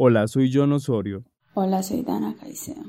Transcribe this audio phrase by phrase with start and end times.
[0.00, 1.24] Hola, soy John Osorio.
[1.54, 2.82] Hola, soy Dana Caicedo.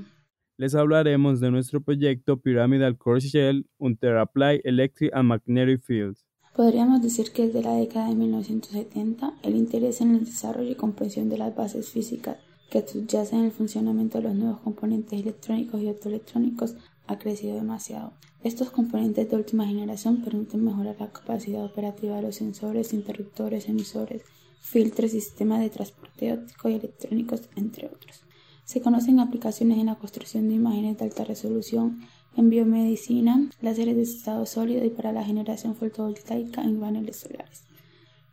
[0.58, 6.24] Les hablaremos de nuestro proyecto Pyramidal Core Shell Apply Electric and Magnetic Fields.
[6.56, 11.30] Podríamos decir que desde la década de 1970 el interés en el desarrollo y comprensión
[11.30, 12.38] de las bases físicas
[12.70, 16.76] que subyacen en el funcionamiento de los nuevos componentes electrónicos y optoelectrónicos
[17.08, 18.14] ha crecido demasiado.
[18.44, 24.22] Estos componentes de última generación permiten mejorar la capacidad operativa de los sensores, interruptores, emisores,
[24.60, 28.24] filtros y sistemas de transporte óptico y electrónicos, entre otros.
[28.66, 32.02] Se conocen aplicaciones en la construcción de imágenes de alta resolución,
[32.36, 37.64] en biomedicina, láseres de estado sólido y para la generación fotovoltaica en paneles solares.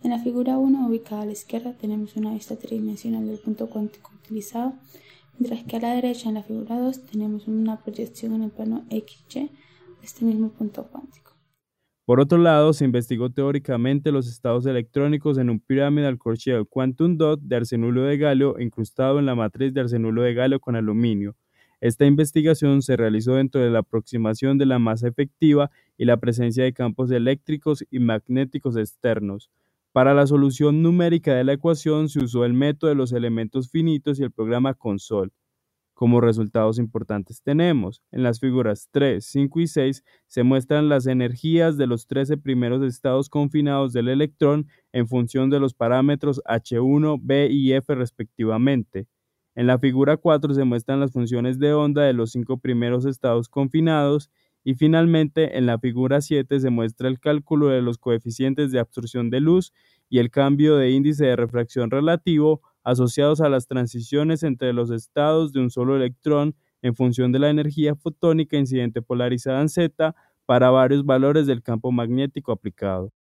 [0.02, 4.12] En la figura 1, ubicada a la izquierda, tenemos una vista tridimensional del punto cuántico
[4.14, 4.74] utilizado,
[5.38, 8.84] mientras que a la derecha, en la figura 2, tenemos una proyección en el plano
[8.90, 9.50] XY de
[10.04, 11.35] este mismo punto cuántico.
[12.06, 17.16] Por otro lado, se investigó teóricamente los estados electrónicos en un Pyramidal Core Shell Quantum
[17.16, 21.34] Dot de arsenuro de galio incrustado en la matriz de arsenuro de galio con aluminio.
[21.80, 26.62] Esta investigación se realizó dentro de la aproximación de la masa efectiva y la presencia
[26.62, 29.50] de campos eléctricos y magnéticos externos.
[29.90, 34.20] Para la solución numérica de la ecuación se usó el método de los elementos finitos
[34.20, 35.32] y el programa CONSOL.
[35.96, 41.78] Como resultados importantes tenemos, en las figuras 3, 5 y 6 se muestran las energías
[41.78, 47.48] de los 13 primeros estados confinados del electrón en función de los parámetros H1, B
[47.50, 49.06] y F respectivamente.
[49.54, 53.48] En la figura 4 se muestran las funciones de onda de los cinco primeros estados
[53.48, 54.30] confinados
[54.62, 59.30] y finalmente en la figura 7 se muestra el cálculo de los coeficientes de absorción
[59.30, 59.72] de luz
[60.10, 65.52] y el cambio de índice de refracción relativo asociados a las transiciones entre los estados
[65.52, 70.14] de un solo electrón en función de la energía fotónica incidente polarizada en Z
[70.46, 73.12] para varios valores del campo magnético aplicado.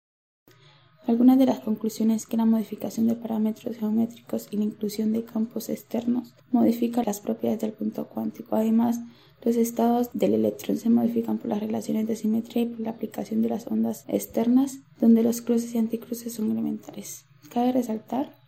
[1.06, 5.70] Algunas de las conclusiones que la modificación de parámetros geométricos y la inclusión de campos
[5.70, 8.56] externos modifica las propiedades del punto cuántico.
[8.56, 9.00] Además,
[9.42, 13.40] los estados del electrón se modifican por las relaciones de simetría y por la aplicación
[13.40, 17.24] de las ondas externas, donde los cruces y anticruces son elementales.
[17.50, 18.43] Cabe resaltar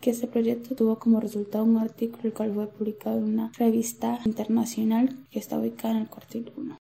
[0.00, 4.18] que este proyecto tuvo como resultado un artículo el cual fue publicado en una revista
[4.24, 6.78] internacional que está ubicada en el cuartil 1.